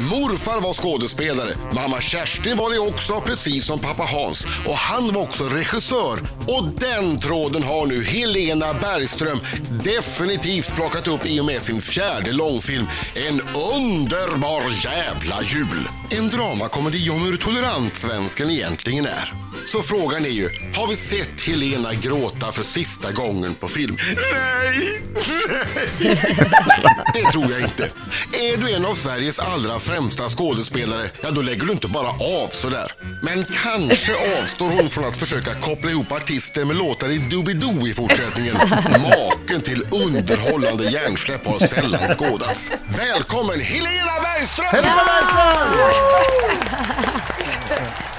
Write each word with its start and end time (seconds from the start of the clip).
Morfar 0.00 0.60
var 0.60 0.72
skådespelare. 0.72 1.56
Mamma 1.74 2.00
Kerstin 2.00 2.56
var 2.56 2.70
det 2.70 2.78
också, 2.78 3.20
precis 3.20 3.64
som 3.64 3.78
pappa 3.78 4.02
Hans. 4.02 4.46
Och 4.66 4.76
han 4.76 5.14
var 5.14 5.22
också 5.22 5.44
regissör. 5.44 6.18
Och 6.48 6.64
den 6.64 7.20
tråden 7.20 7.62
har 7.62 7.86
nu 7.86 8.04
Helena 8.04 8.74
Bergström 8.74 9.38
definitivt 9.84 10.74
plockat 10.74 11.08
upp 11.08 11.26
i 11.26 11.40
och 11.40 11.44
med 11.44 11.62
sin 11.62 11.80
fjärde 11.80 12.32
långfilm 12.32 12.86
En 13.14 13.40
underbar 13.74 14.84
jävla 14.84 15.42
jul. 15.42 15.88
En 16.10 16.28
dramakomedi 16.28 17.10
om 17.10 17.22
hur 17.22 17.36
tolerant 17.36 17.96
svensken 17.96 18.50
egentligen 18.50 19.06
är. 19.06 19.49
Så 19.66 19.82
frågan 19.82 20.24
är 20.24 20.28
ju, 20.30 20.48
har 20.74 20.88
vi 20.88 20.96
sett 20.96 21.40
Helena 21.46 21.94
gråta 21.94 22.52
för 22.52 22.62
sista 22.62 23.12
gången 23.12 23.54
på 23.54 23.68
film? 23.68 23.96
Nej! 24.32 25.02
Nej! 25.16 26.84
Det 27.14 27.30
tror 27.30 27.52
jag 27.52 27.60
inte. 27.60 27.84
Är 28.32 28.56
du 28.56 28.74
en 28.74 28.86
av 28.86 28.94
Sveriges 28.94 29.38
allra 29.38 29.78
främsta 29.78 30.28
skådespelare, 30.28 31.10
ja 31.20 31.30
då 31.30 31.42
lägger 31.42 31.66
du 31.66 31.72
inte 31.72 31.88
bara 31.88 32.08
av 32.08 32.48
sådär. 32.48 32.92
Men 33.22 33.44
kanske 33.44 34.12
avstår 34.40 34.70
hon 34.70 34.90
från 34.90 35.04
att 35.04 35.16
försöka 35.16 35.54
koppla 35.54 35.90
ihop 35.90 36.12
artister 36.12 36.64
med 36.64 36.76
låtar 36.76 37.10
i 37.10 37.18
Doobidoo 37.18 37.88
i 37.88 37.94
fortsättningen. 37.94 38.56
Maken 38.90 39.60
till 39.60 39.86
underhållande 39.90 40.84
hjärnsläpp 40.84 41.46
har 41.46 41.58
sällan 41.58 42.14
skådats. 42.14 42.72
Välkommen 42.88 43.60
Helena 43.60 44.12
Bergström! 44.22 44.66
Helena 44.70 45.04
Bergström! 45.04 46.00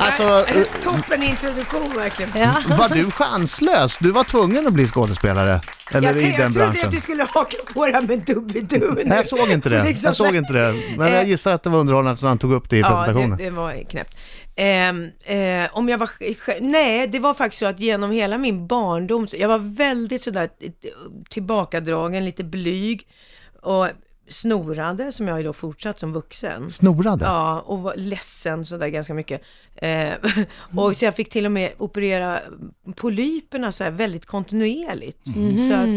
Alltså, 0.01 0.23
eh, 0.57 0.63
Toppen 0.83 1.23
introduktion 1.23 1.89
verkligen. 1.95 2.31
var 2.77 2.89
du 2.89 3.11
chanslös? 3.11 3.97
Du 3.99 4.11
var 4.11 4.23
tvungen 4.23 4.67
att 4.67 4.73
bli 4.73 4.87
skådespelare? 4.87 5.61
Eller 5.91 6.07
jag, 6.07 6.17
i 6.21 6.29
jag 6.29 6.39
den 6.39 6.53
trodde 6.53 6.65
branschen? 6.67 6.85
att 6.85 6.91
du 6.91 7.01
skulle 7.01 7.23
haka 7.23 7.57
på 7.73 7.85
det 7.85 7.93
här 7.93 8.01
med 8.01 8.19
Doobidoo. 8.19 8.93
Nej, 9.05 9.17
jag 9.17 9.25
såg 9.27 9.49
inte 9.51 9.69
det. 9.69 9.83
Liksom. 9.83 10.05
Jag 10.05 10.15
såg 10.15 10.35
inte 10.35 10.53
det. 10.53 10.73
Men 10.97 11.11
jag 11.11 11.21
Eh, 11.21 11.27
gissar 11.29 11.51
att 11.51 11.63
det 11.63 11.69
var 11.69 11.79
underhållande 11.79 12.17
som 12.17 12.27
han 12.27 12.37
tog 12.37 12.53
upp 12.53 12.69
det 12.69 12.77
i 12.77 12.79
Ja, 12.79 12.87
presentationen. 12.89 13.37
det, 13.37 13.43
det 13.43 13.49
var 13.49 13.83
knäppt. 13.89 14.15
Ehm, 14.55 15.09
eh, 15.23 15.69
om 15.77 15.89
jag 15.89 15.97
var, 15.97 16.09
nej, 16.61 17.07
det 17.07 17.19
var 17.19 17.33
faktiskt 17.33 17.59
så 17.59 17.65
att 17.65 17.79
genom 17.79 18.11
hela 18.11 18.37
min 18.37 18.67
barndom, 18.67 19.27
jag 19.33 19.47
var 19.47 19.57
väldigt 19.57 20.23
sådär 20.23 20.49
eh, 20.59 20.71
tillbakadragen, 21.29 22.25
lite 22.25 22.43
blyg 22.43 23.07
och 23.61 23.87
snorade, 24.29 25.11
som 25.11 25.27
jag 25.27 25.37
ju 25.37 25.43
då 25.43 25.53
fortsatt 25.53 25.99
som 25.99 26.13
vuxen. 26.13 26.71
Snorade? 26.71 27.25
Ja, 27.25 27.59
och 27.59 27.79
var 27.79 27.95
ledsen 27.95 28.65
sådär 28.65 28.87
ganska 28.87 29.13
mycket. 29.13 29.41
Eh, 29.75 30.09
och 30.77 30.97
så 30.97 31.05
jag 31.05 31.15
fick 31.15 31.29
till 31.29 31.45
och 31.45 31.51
med 31.51 31.71
operera 31.77 32.39
polyperna 32.95 33.71
så 33.71 33.83
här 33.83 33.91
väldigt 33.91 34.25
kontinuerligt. 34.25 35.17
Så 35.67 35.73
att, 35.73 35.87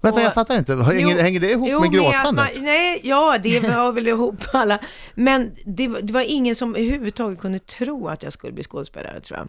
Vänta, 0.00 0.20
och- 0.20 0.26
jag 0.26 0.34
fattar 0.34 0.58
inte. 0.58 0.74
Hänger, 0.74 1.10
Jo, 1.16 1.18
hänger 1.20 1.40
det 1.40 1.50
ihop 1.50 1.68
jo, 1.70 1.80
med 1.80 1.92
gråtandet? 1.92 2.56
Man, 2.56 2.64
nej, 2.64 3.00
ja, 3.02 3.38
det 3.42 3.60
var 3.60 3.92
väl 3.92 4.08
ihop 4.08 4.36
alla. 4.52 4.78
Men 5.14 5.50
det, 5.66 5.88
var- 5.88 6.00
det 6.00 6.12
var 6.12 6.20
ingen 6.22 6.54
som 6.54 6.74
överhuvudtaget 6.76 7.38
kunde 7.40 7.58
tro 7.58 8.08
att 8.08 8.22
jag 8.22 8.32
skulle 8.32 8.52
bli 8.52 8.62
skådespelare, 8.64 9.20
tror 9.20 9.38
jag. 9.38 9.48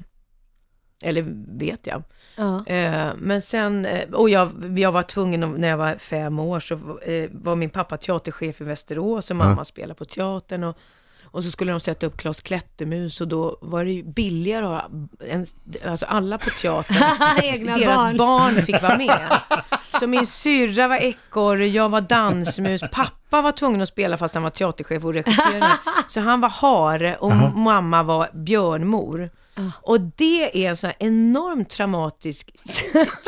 Eller 1.03 1.25
vet 1.59 1.87
jag. 1.87 2.03
Ja. 2.35 2.65
Eh, 2.67 3.07
men 3.17 3.41
sen, 3.41 3.85
eh, 3.85 4.09
och 4.13 4.29
jag, 4.29 4.79
jag 4.79 4.91
var 4.91 5.03
tvungen, 5.03 5.43
att- 5.43 5.59
när 5.59 5.67
jag 5.67 5.77
var 5.77 5.95
fem 5.97 6.39
år, 6.39 6.59
så 6.59 6.73
eh, 6.99 7.29
var 7.31 7.55
min 7.55 7.69
pappa 7.69 7.97
teaterchef 7.97 8.61
i 8.61 8.63
Västerås 8.63 9.29
och 9.31 9.35
mamma 9.37 9.65
spelade 9.65 9.93
på 9.93 10.05
teatern. 10.05 10.63
Och, 10.63 10.77
och 11.23 11.43
så 11.43 11.51
skulle 11.51 11.71
de 11.71 11.79
sätta 11.79 12.05
upp 12.05 12.17
Klas 12.17 12.41
Klättermus 12.41 13.21
och 13.21 13.27
då 13.27 13.57
var 13.61 13.85
det 13.85 13.91
ju 13.91 14.03
billigare 14.03 14.65
att 14.65 14.71
ha 14.71 14.89
en, 15.27 15.45
alltså 15.85 16.05
alla 16.05 16.37
på 16.37 16.49
teatern, 16.49 16.97
deras 17.79 17.85
barn. 18.03 18.17
barn. 18.17 18.53
fick 18.65 18.81
vara 18.81 18.97
med. 18.97 19.39
Så 19.99 20.07
min 20.07 20.27
syrra 20.27 20.87
var 20.87 20.95
ekorre, 20.95 21.67
jag 21.67 21.89
var 21.89 22.01
dansmus, 22.01 22.81
pappa 22.91 23.41
var 23.41 23.51
tvungen 23.51 23.81
att 23.81 23.89
spela 23.89 24.17
fast 24.17 24.33
han 24.33 24.43
var 24.43 24.49
teaterchef 24.49 25.05
och 25.05 25.13
regisserade. 25.13 25.67
Så 26.07 26.19
han 26.19 26.41
var 26.41 26.49
hare 26.49 27.15
och 27.15 27.31
mamma 27.57 28.03
var 28.03 28.29
björnmor. 28.33 29.29
Och 29.81 30.01
det 30.01 30.65
är 30.65 30.69
en 30.69 30.77
sån 30.77 30.87
här 30.87 30.95
enormt 30.99 31.69
traumatisk 31.69 32.51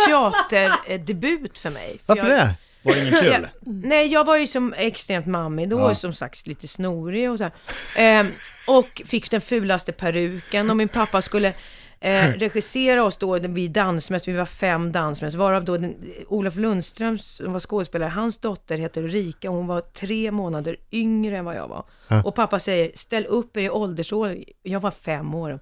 teaterdebut 0.05 1.57
för 1.57 1.69
mig. 1.69 1.97
För 2.05 2.15
Varför 2.15 2.29
jag, 2.29 2.39
det? 2.39 2.55
Var 2.83 2.93
det 2.93 3.01
ingen 3.01 3.13
kul? 3.21 3.31
Ja, 3.41 3.47
nej, 3.61 4.07
jag 4.07 4.23
var 4.25 4.37
ju 4.37 4.47
som 4.47 4.73
extremt 4.77 5.25
mammig 5.25 5.69
då, 5.69 5.79
Ja. 5.79 5.95
som 5.95 6.13
sagt 6.13 6.47
lite 6.47 6.67
snorig 6.67 7.31
och 7.31 7.37
så. 7.37 7.49
Ehm, 7.97 8.27
och 8.67 9.01
fick 9.05 9.31
den 9.31 9.41
fulaste 9.41 9.91
peruken 9.91 10.69
och 10.69 10.77
min 10.77 10.87
pappa 10.87 11.21
skulle 11.21 11.53
eh, 11.99 12.25
regissera 12.37 13.03
oss 13.03 13.17
då, 13.17 13.39
vi 13.39 13.67
dansmäss, 13.67 14.27
vi 14.27 14.33
var 14.33 14.45
fem 14.45 14.91
dansmäss, 14.91 15.33
varav 15.35 15.65
då 15.65 15.77
den, 15.77 15.95
Olof 16.27 16.55
Lundström 16.55 17.17
som 17.19 17.53
var 17.53 17.59
skådespelare, 17.59 18.09
hans 18.09 18.37
dotter 18.37 18.77
heter 18.77 19.01
Ulrika 19.03 19.49
och 19.49 19.55
hon 19.57 19.67
var 19.67 19.81
tre 19.81 20.31
månader 20.31 20.77
yngre 20.91 21.37
än 21.37 21.45
vad 21.45 21.55
jag 21.55 21.67
var. 21.67 21.83
Och 22.25 22.35
pappa 22.35 22.59
säger, 22.59 22.91
ställ 22.95 23.25
upp 23.25 23.57
er 23.57 23.61
i 23.61 23.69
åldersår, 23.69 24.37
jag 24.63 24.79
var 24.79 24.91
fem 24.91 25.33
år. 25.35 25.59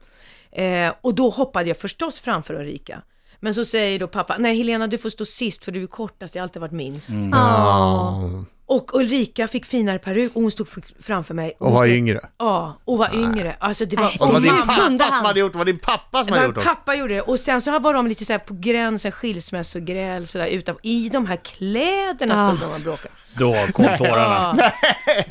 Eh, 0.55 0.93
och 1.01 1.15
då 1.15 1.29
hoppade 1.29 1.67
jag 1.67 1.77
förstås 1.77 2.19
framför 2.19 2.53
Ulrika. 2.53 3.01
Men 3.39 3.55
så 3.55 3.65
säger 3.65 3.99
då 3.99 4.07
pappa, 4.07 4.37
nej 4.39 4.57
Helena 4.57 4.87
du 4.87 4.97
får 4.97 5.09
stå 5.09 5.25
sist 5.25 5.65
för 5.65 5.71
du 5.71 5.83
är 5.83 5.87
kortast, 5.87 6.35
jag 6.35 6.41
har 6.41 6.43
alltid 6.43 6.61
varit 6.61 6.71
minst. 6.71 7.09
Ja. 7.31 8.45
Och 8.67 8.95
Ulrika 8.95 9.47
fick 9.47 9.65
finare 9.65 9.99
peruk 9.99 10.35
och 10.35 10.41
hon 10.41 10.51
stod 10.51 10.67
framför 11.01 11.33
mig. 11.33 11.53
Och 11.59 11.71
var 11.71 11.85
yngre. 11.85 12.19
Ja, 12.37 12.81
och 12.85 12.97
var 12.97 13.15
yngre. 13.15 13.55
Alltså 13.59 13.85
det 13.85 13.95
var... 13.95 14.03
Nej, 14.03 14.17
Och 14.19 14.27
det 14.27 14.33
var 14.33 14.39
din 14.55 14.67
pappa 14.67 15.11
som 15.11 15.25
hade 15.25 15.39
gjort 15.39 15.51
det. 15.51 15.57
var 15.57 15.65
din 15.65 15.79
pappa 15.79 16.23
som 16.23 16.33
det 16.33 16.39
hade 16.39 16.45
gjort 16.47 16.55
det. 16.55 16.61
pappa 16.61 16.95
gjorde 16.95 17.13
det. 17.13 17.21
Och 17.21 17.39
sen 17.39 17.61
så 17.61 17.79
var 17.79 17.93
de 17.93 18.07
lite 18.07 18.25
så 18.25 18.31
här 18.33 18.39
på 18.39 18.53
gränsen, 18.59 19.11
skilsmässogräl 19.11 20.27
sådär 20.27 20.47
utanför. 20.47 20.85
I 20.85 21.09
de 21.09 21.25
här 21.25 21.35
kläderna 21.35 22.47
Ah. 22.47 22.55
skulle 22.55 22.65
de 22.71 22.71
ha 22.77 22.79
bråkat. 22.83 23.11
Då 23.37 23.53
kom 23.73 23.85
tårarna. 23.97 24.57
Ja. 24.57 24.71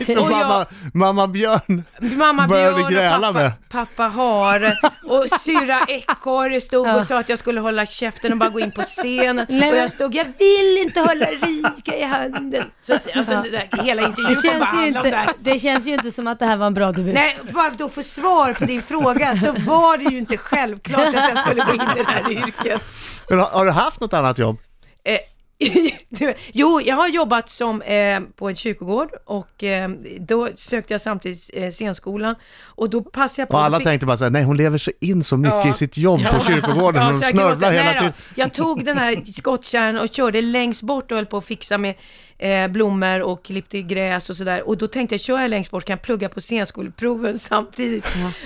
Så 0.07 0.21
Och 0.25 0.31
jag- 0.31 0.39
mamma, 0.41 0.67
mamma 0.95 1.27
Björn 1.27 1.85
Mamma 2.01 2.49
började 2.49 2.77
Björn 2.77 2.93
gräla 2.93 3.19
pappa, 3.19 3.33
med. 3.33 3.53
pappa 3.69 4.03
Hare 4.09 4.77
och 5.05 5.25
syrra 5.41 5.81
Ekorre 5.89 6.61
stod 6.61 6.87
Ja. 6.87 6.97
och 6.97 7.03
sa 7.03 7.19
att 7.19 7.29
jag 7.29 7.39
skulle 7.39 7.61
hålla 7.61 7.87
käften 7.87 8.33
och 8.33 8.39
bara 8.39 8.49
gå 8.51 8.61
in 8.61 8.71
på 8.73 8.83
scenen. 8.83 9.47
Nej, 9.49 9.71
och 9.73 9.77
jag 9.79 9.91
stod, 9.91 10.15
jag 10.15 10.25
vill 10.25 10.83
inte 10.87 11.01
hålla 11.01 11.27
Rika 11.27 11.97
i 11.97 12.03
handen. 12.03 12.65
Så, 12.87 12.93
alltså, 13.29 13.53
där, 13.53 13.83
hela 13.85 14.07
intervjun 14.07 14.37
Det 14.43 14.49
bara 14.49 14.53
känns, 14.53 14.75
ju 14.75 14.77
handla 14.77 15.01
om 15.01 15.03
det 15.03 15.09
inte, 15.09 15.17
här. 15.19 15.29
det 15.41 15.59
känns 15.59 15.87
ju 15.87 15.93
inte 15.93 16.11
som 16.11 16.27
att 16.27 16.39
det 16.39 16.47
här 16.47 16.57
var 16.57 16.67
en 16.67 16.75
bra 16.75 16.93
debut. 16.93 17.15
Nej, 17.15 17.39
bara 17.55 17.71
då 17.71 17.89
få 17.89 18.03
svar 18.03 18.53
på 18.53 18.65
din 18.65 18.83
fråga 18.83 19.37
så 19.37 19.53
var 19.53 19.99
det 19.99 20.05
ju 20.05 20.19
inte 20.19 20.37
självklart 20.37 21.07
att 21.07 21.15
jag 21.15 21.39
skulle 21.39 21.65
gå 21.65 21.75
in 21.75 21.81
i 21.81 22.03
det 22.05 22.05
här 22.11 22.33
yrket. 22.33 22.83
Men 23.29 23.39
har, 23.39 23.47
har 23.47 23.65
du 23.65 23.71
haft 23.71 24.01
något 24.01 24.13
annat 24.13 24.39
jobb? 24.39 24.59
Eh, 25.05 25.19
jo, 26.53 26.81
jag 26.85 26.97
har 26.97 27.09
jobbat 27.09 27.51
som 27.51 27.83
eh, 27.83 28.21
på 28.37 28.49
en 28.49 28.57
kyrkogård 28.57 29.09
och 29.25 29.65
eh, 29.65 29.89
då 30.21 30.49
sökte 30.55 30.95
jag 30.95 31.01
samtidigt 31.01 31.51
eh, 31.55 31.71
scenskolan 31.71 32.35
och 32.65 32.91
då 32.91 33.03
passade 33.03 33.43
jag 33.43 33.49
på... 33.49 33.57
Och 33.57 33.65
alla 33.65 33.79
fick- 33.79 33.87
tänkte 33.87 34.07
bara 34.07 34.17
såhär, 34.17 34.31
nej 34.31 34.43
hon 34.45 34.57
lever 34.57 34.79
så 34.79 34.91
in 35.01 35.25
så 35.25 35.37
mycket 35.37 35.65
Ja. 35.65 35.71
i 35.71 35.75
sitt 35.75 35.97
jobb 35.97 36.21
på 36.33 36.41
kyrkogården. 36.41 37.03
Ja, 37.03 37.07
hon 37.07 37.15
snörvlar 37.21 37.73
hela 37.73 37.93
tiden. 37.93 38.13
Jag 38.35 38.55
tog 38.55 38.85
den 38.85 38.99
här 38.99 39.33
skottkärran 39.33 39.99
och 39.99 40.09
körde 40.09 40.41
längst 40.43 40.83
bort 40.83 41.11
och 41.11 41.17
höll 41.17 41.27
på 41.27 41.37
att 41.37 41.45
fixa 41.45 41.79
med 41.79 41.95
eh, 42.39 42.69
blommor 42.69 43.21
och 43.23 43.45
klippte 43.45 43.83
gräs 43.83 44.31
och 44.31 44.37
sådär. 44.37 44.69
Och 44.69 44.79
då 44.79 44.87
tänkte 44.87 45.15
jag, 45.15 45.21
kör 45.21 45.41
jag 45.41 45.51
längst 45.51 45.71
bort 45.71 45.85
kan 45.85 45.95
jag 45.95 46.03
plugga 46.03 46.29
på 46.29 46.41
scenskoleproven 46.41 47.39
samtidigt. 47.39 48.05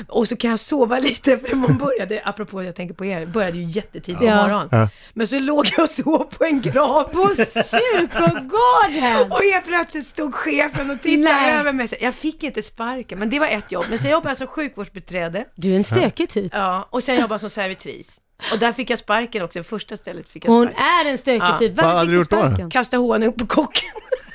Och 0.09 0.29
så 0.29 0.37
kan 0.37 0.51
jag 0.51 0.61
sova 0.61 0.99
lite, 1.01 1.39
för 1.39 1.57
man 1.57 1.79
började, 1.79 2.23
apropå 2.25 2.63
jag 2.63 2.75
tänker 2.77 2.95
på 2.95 3.05
er, 3.05 3.27
började 3.27 3.59
ju 3.59 3.65
jättetidigt 3.65 4.19
på 4.19 4.25
Ja. 4.25 4.43
morgonen. 4.43 4.69
Ja. 4.73 4.89
Men 5.15 5.29
så 5.29 5.39
låg 5.39 5.67
jag 5.77 5.81
och 5.85 5.91
sov 5.91 6.25
på 6.39 6.45
en 6.45 6.61
grav 6.61 7.03
på 7.05 7.35
Kyrkogården! 7.35 9.27
och 9.33 9.39
helt 9.53 9.67
plötsligt 9.67 10.07
stod 10.07 10.35
chefen 10.35 10.91
och 10.91 11.01
tittade 11.03 11.35
Nej. 11.35 11.53
över 11.59 11.73
mig. 11.73 11.89
Så 11.89 11.97
Jag 12.01 12.15
fick 12.15 12.43
inte 12.43 12.63
sparken, 12.63 13.19
men 13.19 13.31
det 13.31 13.39
var 13.41 13.47
ett 13.47 13.73
jobb. 13.73 13.85
Men 13.91 13.99
sen 13.99 14.11
jobbade 14.11 14.31
jag 14.31 14.37
som 14.39 14.47
sjukvårdsbiträde. 14.47 15.45
Du 15.55 15.73
är 15.73 15.77
en 15.77 15.85
stökig 15.85 16.29
typ. 16.29 16.53
Ja, 16.55 16.89
och 16.91 17.03
sen 17.03 17.15
jobbade 17.15 17.35
jag 17.35 17.41
som 17.41 17.51
servitris. 17.51 18.21
Och 18.53 18.59
där 18.59 18.73
fick 18.73 18.91
jag 18.91 18.99
sparken 18.99 19.43
också, 19.43 19.63
första 19.63 19.97
stället 19.97 20.29
fick 20.29 20.45
jag 20.45 20.53
Hon 20.53 20.67
sparken. 20.67 20.85
är 21.07 21.11
en 21.11 21.19
stökig 21.19 21.41
Ja. 21.43 21.59
typ. 21.59 21.77
Vad 21.77 21.85
Varför 21.87 21.99
hade 21.99 22.01
fick 22.01 22.11
du 22.11 22.15
du 22.15 22.19
gjort 22.21 22.31
då? 22.31 22.37
sparken? 22.37 22.71
Kasta 22.71 22.97
honung 22.97 23.33
på 23.33 23.47
kocken. 23.47 23.89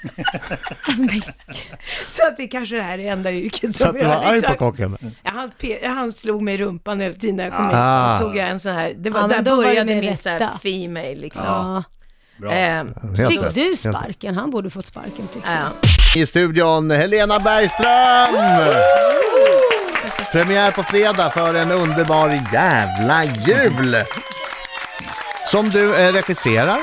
Så 2.07 2.27
att 2.27 2.37
det 2.37 2.47
kanske 2.47 2.75
är 2.75 2.79
det 2.79 2.83
här 2.85 2.99
är 2.99 3.11
enda 3.11 3.31
yrket 3.31 3.75
Så 3.75 3.83
som 3.83 3.89
att 3.89 3.99
du 3.99 4.05
var 4.05 4.13
jag 4.13 4.23
arg 4.23 4.41
på 4.41 4.49
liksom- 4.49 4.57
kocken? 4.71 4.97
Ja, 5.23 5.31
Han, 5.33 5.51
pe- 5.59 5.87
han 5.87 6.13
slog 6.13 6.41
mig 6.41 6.53
i 6.53 6.57
rumpan 6.57 6.99
hela 7.01 7.13
tiden 7.13 7.35
när 7.35 7.43
jag 7.43 7.53
kom 7.55 7.69
Ah. 7.73 8.11
in. 8.13 8.17
Så 8.17 8.23
tog 8.23 8.37
jag 8.37 8.49
en 8.49 8.59
sån 8.59 8.71
här, 8.75 8.93
det 8.97 9.09
var, 9.09 9.19
Ja, 9.19 9.27
men 9.27 9.43
där 9.43 9.51
då 9.51 9.55
var 9.55 9.63
det 9.63 9.69
började 9.69 9.95
med 9.95 10.03
min 10.03 10.17
så 10.17 10.29
här 10.29 10.39
rätta. 10.39 10.59
female 10.63 11.15
liksom. 11.15 11.43
Ja. 11.45 11.83
Bra. 12.37 12.51
Ehm, 12.51 12.93
Helt 13.17 13.31
Fick 13.31 13.41
rätt. 13.43 13.55
du 13.55 13.61
Helt 13.61 13.85
rätt. 13.85 13.95
sparken? 13.95 14.35
Han 14.35 14.51
borde 14.51 14.69
fått 14.69 14.85
sparken 14.85 15.27
tycker 15.33 15.51
jag. 15.51 15.59
ja. 16.15 16.21
I 16.21 16.25
studion 16.25 16.91
Helena 16.91 17.39
Bergström! 17.39 18.35
Premiär 20.33 20.71
på 20.71 20.83
fredag 20.83 21.29
för 21.29 21.53
en 21.53 21.71
underbar 21.71 22.39
jävla 22.53 23.23
jul! 23.23 23.95
Som 25.45 25.69
du 25.69 25.95
eh, 25.95 26.13
regisserar 26.13 26.77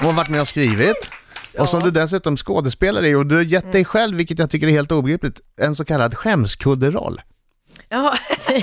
och 0.00 0.04
har 0.06 0.12
varit 0.12 0.28
med 0.28 0.40
och 0.40 0.48
skrivit. 0.48 1.10
Och 1.58 1.68
som 1.68 1.82
du 1.82 1.90
dessutom 1.90 2.36
skådespelar 2.36 3.04
i 3.04 3.14
och 3.14 3.26
du 3.26 3.34
har 3.34 3.42
gett 3.42 3.72
dig 3.72 3.84
själv, 3.84 4.16
vilket 4.16 4.38
jag 4.38 4.50
tycker 4.50 4.66
är 4.66 4.70
helt 4.70 4.92
obegripligt, 4.92 5.40
en 5.60 5.74
så 5.74 5.84
kallad 5.84 6.14
skämskudderoll. 6.14 7.20
Ja, 7.88 8.16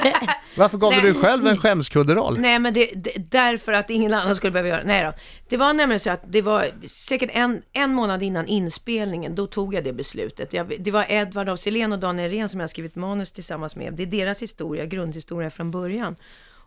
Varför 0.57 0.77
gav 0.77 0.93
du 0.93 1.01
dig 1.01 1.13
själv 1.13 1.47
en 1.47 1.57
skämskudderoll? 1.57 2.39
nej 2.39 2.59
men 2.59 2.73
det, 2.73 2.91
det, 2.95 3.31
därför 3.31 3.73
att 3.73 3.89
ingen 3.89 4.13
annan 4.13 4.35
skulle 4.35 4.51
behöva 4.51 4.69
göra 4.69 4.81
det. 4.81 4.87
Nej 4.87 5.03
då. 5.03 5.13
Det 5.49 5.57
var 5.57 5.73
nämligen 5.73 5.99
så 5.99 6.11
att 6.11 6.21
det 6.27 6.41
var 6.41 6.87
säkert 6.87 7.29
en, 7.33 7.61
en 7.73 7.93
månad 7.93 8.23
innan 8.23 8.47
inspelningen, 8.47 9.35
då 9.35 9.47
tog 9.47 9.73
jag 9.73 9.83
det 9.83 9.93
beslutet. 9.93 10.53
Jag, 10.53 10.73
det 10.79 10.91
var 10.91 11.05
Edvard 11.09 11.49
af 11.49 11.59
Sillén 11.59 11.93
och 11.93 11.99
Daniel 11.99 12.31
Rehn 12.31 12.49
som 12.49 12.59
jag 12.59 12.69
skrivit 12.69 12.95
manus 12.95 13.31
tillsammans 13.31 13.75
med. 13.75 13.93
Det 13.93 14.03
är 14.03 14.07
deras 14.07 14.41
historia, 14.41 14.85
grundhistoria 14.85 15.49
från 15.49 15.71
början. 15.71 16.15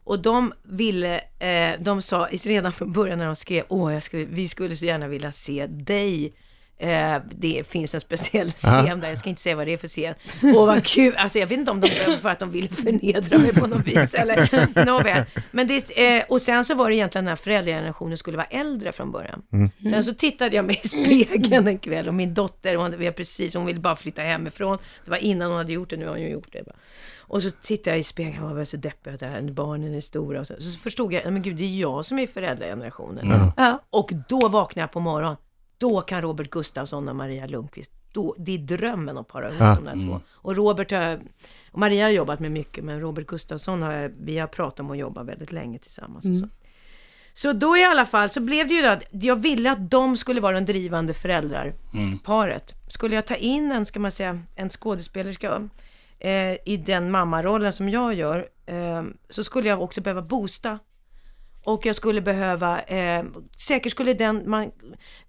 Och 0.05 0.23
de 0.23 0.53
ville, 0.63 1.21
eh, 1.39 1.81
de 1.81 2.03
sa 2.03 2.29
redan 2.45 2.73
från 2.73 2.93
början 2.93 3.19
när 3.19 3.27
de 3.27 3.37
skrev, 3.37 3.65
åh, 3.69 3.99
skulle, 3.99 4.25
vi 4.25 4.49
skulle 4.49 4.77
så 4.77 4.85
gärna 4.85 5.09
vilja 5.09 5.33
se 5.33 5.67
dig. 5.67 6.33
Eh, 6.79 7.17
det 7.31 7.63
finns 7.69 7.95
en 7.95 8.01
speciell 8.01 8.51
scen 8.51 9.01
där, 9.01 9.09
jag 9.09 9.19
ska 9.19 9.29
inte 9.29 9.43
säga 9.43 9.57
vad 9.57 9.67
det 9.67 9.73
är 9.73 9.77
för 9.77 9.89
scen. 9.89 10.15
Åh 10.43 10.67
vad 10.67 10.85
kul, 10.85 11.15
alltså 11.17 11.39
jag 11.39 11.47
vet 11.47 11.59
inte 11.59 11.71
om 11.71 11.81
de 11.81 11.89
gjorde 11.89 12.19
för 12.19 12.29
att 12.29 12.39
de 12.39 12.51
ville 12.51 12.69
förnedra 12.69 13.39
mig 13.39 13.55
på 13.55 13.67
något 13.67 13.87
vis 13.87 14.15
eller 14.15 14.85
nåväl. 14.87 15.25
Men 15.51 15.67
det, 15.67 15.99
eh, 16.19 16.25
och 16.29 16.43
sen 16.43 16.65
så 16.65 16.75
var 16.75 16.89
det 16.91 16.95
egentligen 16.97 17.25
den 17.25 17.29
här 17.29 17.37
föräldragenerationen 17.37 18.19
skulle 18.19 18.37
vara 18.37 18.47
äldre 18.47 18.93
från 18.93 19.13
början. 19.13 19.43
Sen 19.91 20.05
så 20.05 20.15
tittade 20.15 20.57
jag 20.57 20.65
mig 20.65 20.81
i 20.85 20.89
spegeln 20.89 21.67
en 21.69 21.79
kväll 21.79 22.09
och 22.09 22.15
min 22.15 22.35
dotter, 22.35 22.77
hon, 22.77 22.97
vi 22.99 23.13
precis, 23.13 23.55
hon 23.55 23.67
ville 23.67 23.81
bara 23.81 23.97
flytta 23.97 24.23
hemifrån. 24.23 24.79
Det 25.05 25.11
var 25.11 25.19
innan 25.19 25.49
hon 25.49 25.57
hade 25.59 25.73
gjort 25.73 25.91
det, 25.91 25.97
nu 25.97 26.05
har 26.05 26.13
hon 26.13 26.23
ju 26.23 26.29
gjort 26.29 26.53
det. 26.53 26.65
Och 27.29 27.43
så 27.43 27.51
tittade 27.51 27.91
jag 27.97 28.01
i 28.01 28.05
spegeln 28.05 28.43
och 28.45 28.57
var 28.57 28.65
så 28.65 28.77
deppig 28.77 29.11
att 29.11 29.21
det 29.21 29.27
här, 29.27 29.43
barnen 29.43 29.95
är 29.95 30.01
stora. 30.01 30.41
Och 30.41 30.47
så, 30.47 30.55
så 30.61 30.79
förstod 30.79 31.13
jag, 31.13 31.23
"Nej, 31.25 31.33
men 31.33 31.43
gud 31.43 31.57
det 31.57 31.65
är 31.65 31.81
jag 31.81 32.05
som 32.05 32.19
är 32.19 32.27
föräldragenerationen. 32.27 33.27
Ja. 33.57 33.83
Och 33.91 34.11
då 34.29 34.49
vaknade 34.49 34.83
jag 34.83 34.93
på 34.93 35.01
morgonen. 35.01 35.37
Då 35.79 36.01
kan 36.01 36.23
Robert 36.23 36.51
Gustafsson 36.51 37.09
och 37.09 37.17
Maria 37.17 37.47
Lundqvist, 37.47 37.91
då, 38.13 38.35
det 38.39 38.53
är 38.55 38.59
drömmen 38.59 39.19
att 39.19 39.29
para 39.29 39.49
ihop 39.49 39.61
Ja. 39.61 39.75
de 39.75 39.85
där 39.85 40.07
två. 40.07 40.21
Och 40.33 40.57
Robert 40.57 40.91
har, 40.93 41.21
och 41.73 41.79
Maria 41.79 42.05
har 42.05 42.11
jobbat 42.11 42.41
med 42.41 42.51
mycket, 42.53 42.85
men 42.85 43.01
Robert 43.01 43.27
Gustafsson 43.27 43.83
har, 43.83 43.93
jag- 43.93 44.13
vi 44.21 44.39
har 44.39 44.47
pratat 44.47 44.81
om 44.81 44.91
att 44.91 44.99
jobba 44.99 45.23
väldigt 45.23 45.53
länge 45.53 45.79
tillsammans. 45.79 46.25
Och 46.25 46.37
så. 46.37 46.49
så 47.35 47.53
då 47.53 47.77
i 47.77 47.85
alla 47.85 48.07
fall 48.07 48.29
så 48.31 48.41
blev 48.41 48.69
det 48.69 48.75
ju 48.75 48.83
då 48.83 48.89
att 48.89 49.05
jag 49.11 49.37
ville 49.37 49.71
att 49.73 49.91
de 49.91 50.17
skulle 50.17 50.41
vara 50.41 50.61
de 50.61 50.65
drivande 50.67 51.15
föräldrarparet. 51.15 52.75
Skulle 52.89 53.15
jag 53.15 53.27
ta 53.27 53.35
in 53.35 53.73
en, 53.73 53.87
ska 53.87 54.01
man 54.01 54.11
säga, 54.13 54.41
en 54.57 54.71
skådespelerska 54.71 55.69
eh, 56.19 56.53
i 56.65 56.83
den 56.87 57.11
mammarollen 57.11 57.73
som 57.73 57.89
jag 57.89 58.15
gör, 58.15 58.49
eh, 58.67 59.03
så 59.31 59.45
skulle 59.45 59.69
jag 59.69 59.83
också 59.83 60.01
behöva 60.01 60.23
boosta 60.23 60.79
och 61.67 61.87
jag 61.87 61.97
skulle 61.97 62.21
behöva, 62.21 62.81
eh, 62.81 63.25
säkert 63.59 63.93
skulle 63.93 64.15
den, 64.15 64.51
man, 64.51 64.71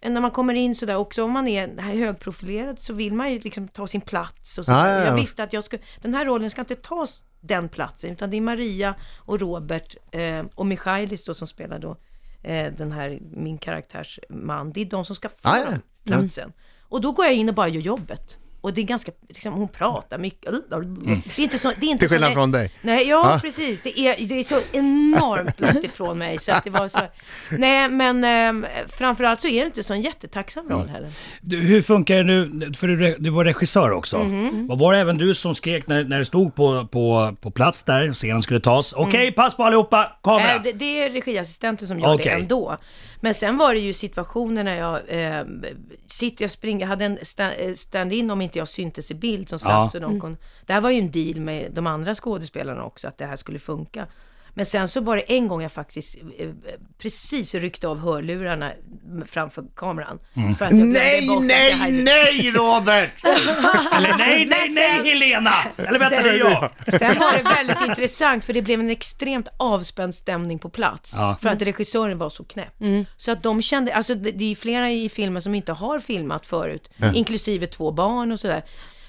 när 0.01 0.21
man 0.21 0.31
kommer 0.31 0.53
in 0.53 0.75
sådär 0.75 0.95
också, 0.95 1.23
om 1.23 1.31
man 1.31 1.47
är 1.47 1.81
högprofilerad 1.81 2.79
så 2.79 2.93
vill 2.93 3.13
man 3.13 3.33
ju 3.33 3.39
liksom 3.39 3.67
ta 3.67 3.87
sin 3.87 4.01
plats 4.01 4.57
och 4.57 4.65
så. 4.65 4.71
Ja, 4.71 4.87
ja, 4.89 4.93
ja. 4.99 5.05
Jag 5.05 5.15
visste 5.15 5.43
att 5.43 5.53
jag 5.53 5.63
skulle, 5.63 5.83
den 6.01 6.13
här 6.15 6.25
rollen 6.25 6.49
ska 6.51 6.61
inte 6.61 6.75
ta 6.75 7.03
s- 7.03 7.23
den 7.41 7.69
platsen, 7.69 8.11
utan 8.11 8.29
det 8.29 8.37
är 8.37 8.41
Maria 8.41 8.95
och 9.17 9.39
Robert 9.39 9.95
eh, 10.11 10.45
och 10.55 10.65
Michailis 10.65 11.25
då 11.25 11.33
som 11.33 11.47
spelar 11.47 11.79
då 11.79 11.97
eh, 12.43 12.73
den 12.77 12.91
här, 12.91 13.19
min 13.31 13.57
karaktärs 13.57 14.19
man. 14.29 14.71
Det 14.71 14.81
är 14.81 14.85
de 14.85 15.05
som 15.05 15.15
ska 15.15 15.29
få 15.29 15.35
Ja, 15.43 15.57
ja. 15.57 15.65
den 15.65 15.81
platsen. 16.21 16.53
Och 16.81 17.01
då 17.01 17.11
går 17.11 17.25
jag 17.25 17.35
in 17.35 17.49
och 17.49 17.55
bara 17.55 17.67
gör 17.67 17.81
jobbet. 17.81 18.37
Och 18.67 18.73
det 18.73 18.81
är 18.81 18.85
ganska, 18.85 19.11
liksom, 19.29 19.53
hon 19.53 19.67
pratar 19.67 20.17
mycket. 20.17 20.51
Det 20.69 20.75
är 20.75 21.39
inte 21.43 21.57
så, 21.59 21.71
det 21.79 21.85
är 21.85 21.89
inte 21.89 21.99
Till 21.99 22.09
skillnad 22.09 22.29
så, 22.29 22.33
från 22.33 22.51
dig. 22.51 22.71
Nej, 22.81 23.07
ja, 23.09 23.31
Ja. 23.33 23.39
precis. 23.43 23.81
Det 23.81 23.99
är, 23.99 24.27
det 24.27 24.39
är 24.39 24.43
så 24.43 24.59
enormt 24.71 25.59
långt 25.59 25.83
ifrån 25.83 26.17
mig. 26.17 26.39
Så 26.39 26.51
att 26.51 26.63
det 26.63 26.69
var 26.69 26.87
så, 26.87 26.99
nej, 27.51 27.89
men 27.89 28.23
eh, 28.63 28.69
framförallt 28.89 29.41
så 29.41 29.47
är 29.47 29.59
det 29.61 29.65
inte 29.65 29.83
så 29.83 29.93
en 29.93 30.01
jättetacksam 30.01 30.69
roll 30.69 30.87
heller. 30.87 31.09
Du, 31.41 31.57
hur 31.57 31.81
funkar 31.81 32.15
det 32.15 32.23
nu, 32.23 32.73
för 32.73 32.87
du, 32.87 33.15
du 33.19 33.29
var 33.29 33.45
regissör 33.45 33.91
också. 33.91 34.19
Mhm. 34.19 34.67
Vad 34.67 34.79
var 34.79 34.93
det 34.93 34.99
även 34.99 35.17
du 35.17 35.35
som 35.35 35.55
skrek 35.55 35.87
när, 35.87 36.03
när 36.03 36.17
det 36.17 36.25
stod 36.25 36.55
på, 36.55 36.87
på, 36.87 37.35
på 37.41 37.51
plats 37.51 37.83
där, 37.83 38.13
scenen 38.13 38.41
skulle 38.41 38.59
tas? 38.59 38.93
Okej, 38.93 39.31
pass 39.31 39.57
på 39.57 39.63
allihopa, 39.63 40.17
kamera! 40.23 40.55
Eh, 40.55 40.61
det, 40.63 40.71
det 40.71 41.03
är 41.03 41.09
regiassistenten 41.09 41.87
som 41.87 41.99
gör 41.99 42.13
Okej. 42.13 42.25
det 42.25 42.31
ändå. 42.31 42.77
Men 43.21 43.33
sen 43.33 43.57
var 43.57 43.73
det 43.73 43.79
ju 43.79 43.93
situationer 43.93 44.63
när 44.63 44.77
jag 44.77 44.99
eh, 45.07 45.45
sitter, 46.07 46.43
jag 46.43 46.51
springer, 46.51 46.79
jag 46.81 46.87
hade 46.87 47.05
en 47.05 47.17
sta- 47.17 47.73
stand-in 47.75 48.31
om 48.31 48.41
inte 48.41 48.56
jag 48.57 48.67
syntes 48.67 49.11
i 49.11 49.13
bild 49.13 49.49
som 49.49 49.59
satt. 49.59 49.69
Ja. 49.69 49.89
Så 49.89 49.99
de 49.99 50.21
kunde, 50.21 50.37
det 50.65 50.73
här 50.73 50.81
var 50.81 50.89
ju 50.89 50.99
en 50.99 51.11
deal 51.11 51.39
med 51.39 51.71
de 51.71 51.87
andra 51.87 52.15
skådespelarna 52.15 52.83
också, 52.83 53.07
att 53.07 53.17
det 53.17 53.25
här 53.25 53.35
skulle 53.35 53.59
funka. 53.59 54.07
Men 54.57 54.65
sen 54.65 54.87
så 54.87 55.01
var 55.01 55.15
det 55.15 55.21
en 55.33 55.47
gång 55.47 55.61
jag 55.61 55.71
faktiskt 55.71 56.15
eh, 56.37 56.49
precis 57.01 57.55
ryckte 57.55 57.87
av 57.87 57.99
hörlurarna 57.99 58.71
framför 59.27 59.63
kameran. 59.75 60.19
För 60.57 60.65
att 60.65 60.77
jag 60.77 60.87
Nej, 60.87 61.27
bort 61.27 61.43
nej, 61.43 61.69
jag 61.69 61.77
hade- 61.77 61.91
nej 62.03 62.51
Robert! 62.51 63.09
Eller 63.93 64.17
nej, 64.17 64.45
nej, 64.45 64.69
nej 64.69 65.03
Helena! 65.13 65.53
Eller 65.77 65.99
vänta, 65.99 66.23
det 66.23 66.29
är 66.29 66.33
jag! 66.39 66.69
Sen 66.99 67.19
var 67.19 67.37
det 67.37 67.43
väldigt 67.55 67.81
intressant 67.89 68.45
för 68.45 68.53
det 68.53 68.61
blev 68.61 68.79
en 68.79 68.89
extremt 68.89 69.47
avspänd 69.57 70.15
stämning 70.15 70.59
på 70.59 70.69
plats. 70.69 71.13
Ja. 71.17 71.37
För 71.41 71.49
att 71.49 71.61
regissören 71.61 72.17
var 72.17 72.29
så 72.29 72.43
knäpp. 72.43 72.73
Så 73.17 73.31
att 73.31 73.43
de 73.43 73.61
kände, 73.61 73.95
alltså 73.95 74.15
det, 74.15 74.31
det 74.31 74.51
är 74.51 74.55
flera 74.55 74.91
i 74.91 75.09
filmen 75.09 75.41
som 75.41 75.55
inte 75.55 75.71
har 75.73 75.99
filmat 75.99 76.45
förut, 76.45 76.89
inklusive 77.13 77.67
två 77.67 77.91
barn 77.91 78.31
och 78.31 78.39
sådär. 78.39 78.63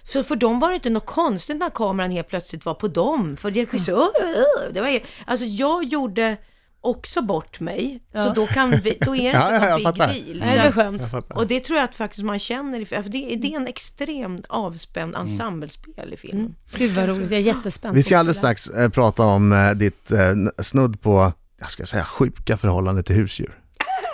Så 0.08 0.22
för 0.25 0.37
dem 0.37 0.60
var 0.60 0.69
det 0.69 0.75
inte 0.75 0.90
något 0.90 1.06
konstigt 1.06 1.56
när 1.58 1.70
kameran 1.70 2.10
helt 2.10 2.28
plötsligt 2.28 2.64
var 2.64 2.75
på 2.75 2.88
dem. 2.88 3.37
För 3.37 3.50
regissören, 3.50 4.72
det 4.72 4.81
var, 4.81 5.00
alltså 5.26 5.46
jag 5.46 5.84
gjorde 5.84 6.37
också 6.81 7.22
bort 7.22 7.60
mig. 7.60 8.00
Så 8.14 8.32
då, 8.32 8.46
kan 8.46 8.70
vi, 8.70 8.99
då 9.00 9.16
är 9.16 9.32
det 9.32 9.38
Ja, 9.38 9.55
inte 9.55 9.66
ja, 9.66 9.78
någon 9.78 10.08
big 10.14 10.25
deal. 10.26 10.38
Nej, 10.40 10.58
det 10.58 10.72
Så- 10.72 10.81
skönt. 10.81 11.32
och 11.34 11.46
det 11.46 11.60
tror 11.60 11.78
jag 11.78 11.84
att 11.84 11.94
faktiskt 11.94 12.25
man 12.25 12.38
känner, 12.38 12.84
för 12.84 13.02
det, 13.02 13.37
det 13.37 13.52
är 13.52 13.56
en 13.56 13.66
extremt 13.69 14.46
avspänd 14.49 15.14
Mm. 15.14 15.26
ensemblespel 15.28 16.12
i 16.12 16.16
filmen. 16.16 16.55
Gud 16.76 16.93
vad 16.93 17.08
roligt, 17.08 17.31
jag 17.31 17.40
är 17.40 17.44
jättespänd. 17.44 17.94
Vi 17.96 18.02
ska 18.02 18.19
alldeles 18.19 18.37
strax 18.37 18.69
eh, 18.69 18.88
prata 18.88 19.22
om 19.22 19.52
eh, 19.52 19.70
ditt 19.70 20.12
eh, 20.12 20.19
snudd 20.62 21.00
på, 21.00 21.32
jag 21.60 21.70
ska 21.70 21.87
säga 21.87 22.05
sjuka 22.05 22.56
förhållande 22.56 23.02
till 23.02 23.16
husdjur. 23.16 23.58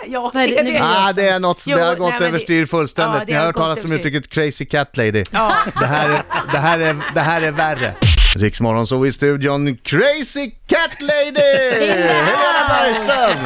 Ja, 0.11 0.31
det- 0.33 0.47
det 0.47 0.63
det. 0.63 0.79
Ah, 0.83 1.13
det 1.13 1.29
är 1.29 1.39
något, 1.39 1.63
Jo, 1.67 1.77
det 1.77 1.83
har 1.83 1.89
nej, 1.91 1.99
gått 1.99 2.19
det- 2.19 2.25
överstyr 2.27 2.65
fullständigt. 2.65 3.19
Ja, 3.21 3.25
Ni 3.27 3.33
har 3.33 3.45
hört 3.45 3.55
talas 3.55 3.85
om 3.85 3.91
uttrycket 3.91 4.29
crazy 4.29 4.65
cat 4.65 4.97
lady. 4.97 5.23
Ja. 5.31 5.53
Det 5.79 5.85
här 5.85 6.09
är, 6.09 6.21
det 6.51 6.57
här 6.57 6.79
är, 6.79 6.95
det 7.15 7.21
här 7.21 7.41
är 7.41 7.51
värre. 7.51 7.95
Riksmorgon 8.35 8.87
så 8.87 9.05
i 9.05 9.11
studion, 9.11 9.77
crazy 9.83 10.51
cat 10.67 11.01
lady! 11.01 11.85
Helena 11.85 12.67
Bergström! 12.69 13.39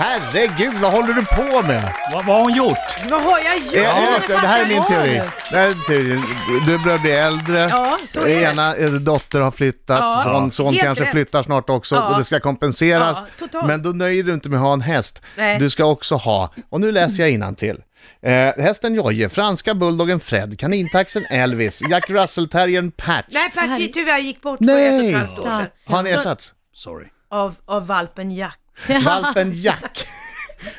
Herregud, 0.00 0.74
vad 0.80 0.92
håller 0.92 1.12
du 1.14 1.24
på 1.24 1.66
med? 1.66 1.92
Vad, 2.12 2.24
vad 2.26 2.36
har 2.36 2.42
hon 2.44 2.54
gjort? 2.54 2.78
Vad 3.10 3.22
har 3.22 3.38
jag 3.38 3.58
gjort? 3.58 3.74
Ja, 3.74 3.80
är 3.80 4.18
det, 4.20 4.26
så- 4.26 4.32
det 4.32 4.38
här 4.38 4.62
är 4.64 4.68
min 4.68 4.82
teori. 4.84 5.22
Det 5.50 5.56
här 5.56 5.68
är 5.68 5.86
teorin. 5.86 6.22
Du 6.66 6.78
börjar 6.78 6.98
bli 6.98 7.10
äldre. 7.10 7.58
Ja, 7.70 7.98
så 8.06 8.20
är 8.20 8.24
det. 8.24 8.42
Ena 8.42 8.76
eh, 8.76 8.90
dotter 8.90 9.40
har 9.40 9.50
flyttat, 9.50 9.98
Ja. 10.00 10.20
son, 10.24 10.50
son 10.50 10.74
Helt 10.74 10.84
kanske 10.86 11.04
rätt. 11.04 11.10
flyttar 11.10 11.42
snart 11.42 11.70
också 11.70 11.94
Ja. 11.94 12.08
och 12.12 12.18
det 12.18 12.24
ska 12.24 12.40
kompenseras. 12.40 13.18
Ja, 13.20 13.26
totalt. 13.38 13.66
Men 13.66 13.82
då 13.82 13.90
nöjer 13.90 14.22
du 14.24 14.32
inte 14.34 14.48
med 14.48 14.56
att 14.56 14.62
ha 14.64 14.72
en 14.72 14.80
häst. 14.80 15.22
Nej. 15.36 15.58
Du 15.58 15.70
ska 15.70 15.84
också 15.84 16.14
ha, 16.14 16.52
och 16.70 16.80
nu 16.80 16.92
läser 16.92 17.22
jag 17.22 17.30
innantill. 17.30 17.76
Eh, 18.22 18.32
hästen 18.64 18.94
Jojje, 18.94 19.28
franska 19.28 19.74
bulldoggen 19.74 20.20
Fred, 20.20 20.58
kanintaxen 20.60 21.24
Elvis, 21.30 21.80
Jack 21.90 22.10
Russell-terriern 22.10 22.90
Patch. 22.90 23.26
Nej, 23.30 23.50
Patchy 23.54 23.92
tyvärr 23.92 24.18
gick 24.18 24.42
bort 24.42 24.60
Nej. 24.60 25.12
för 25.12 25.18
ett 25.22 25.22
och 25.22 25.22
ett 25.22 25.28
halvt 25.28 25.38
år 25.38 25.42
sedan. 25.58 25.66
Har 25.86 25.96
han 25.96 26.06
ersatts? 26.06 26.52
Sorry. 26.74 27.06
Av, 27.30 27.54
av 27.66 27.86
valpen 27.86 28.30
Jack. 28.30 28.56
Valpen 29.04 29.52
Jack. 29.54 30.06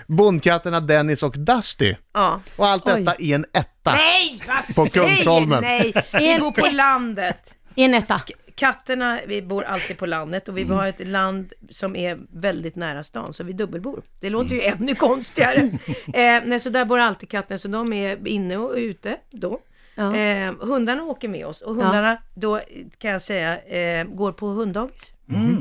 Bondkatterna 0.08 0.80
Dennis 0.80 1.24
och 1.24 1.36
Dusty. 1.38 1.96
Ja. 2.14 2.42
Och 2.56 2.68
allt 2.68 2.84
Oj. 2.88 2.94
detta 3.00 3.16
i 3.20 3.34
en 3.34 3.46
etta. 3.54 3.92
Nej, 3.92 4.42
vad 4.48 4.58
På 4.58 4.86
säger 4.92 5.08
Kungsholmen. 5.08 5.62
Nej, 5.64 5.94
vi 6.14 6.40
bor 6.40 6.52
på 6.52 6.68
landet. 6.76 7.56
I 7.76 7.84
en 7.84 7.94
etta. 7.94 8.22
Katterna, 8.56 9.20
vi 9.28 9.42
bor 9.42 9.64
alltid 9.64 9.98
på 9.98 10.06
landet 10.06 10.48
och 10.48 10.58
vi 10.58 10.62
Mm. 10.62 10.78
har 10.78 10.88
ett 10.88 11.08
land 11.08 11.54
som 11.70 11.96
är 11.96 12.18
väldigt 12.34 12.76
nära 12.76 13.04
stan, 13.04 13.34
så 13.34 13.44
vi 13.44 13.54
dubbelbor. 13.54 14.02
Det 14.20 14.30
låter 14.30 14.56
ju 14.56 14.62
ännu 14.62 14.96
konstigare. 14.96 15.58
eh, 16.14 16.42
nej, 16.46 16.60
så 16.60 16.70
där 16.70 16.86
bor 16.86 17.00
alltid 17.00 17.30
katterna, 17.30 17.58
så 17.58 17.68
de 17.68 17.94
är 17.94 18.28
inne 18.28 18.58
och 18.58 18.74
ute 18.76 19.18
då. 19.32 19.60
Ja. 19.96 20.16
Eh, 20.16 20.54
hundarna 20.60 21.04
åker 21.04 21.28
med 21.28 21.46
oss 21.46 21.62
och 21.62 21.76
hundarna 21.76 22.18
då 22.36 22.60
kan 22.98 23.12
jag 23.12 23.22
säga 23.22 23.62
eh, 23.62 24.06
går 24.06 24.32
på 24.32 24.48
hunddagis. 24.48 25.14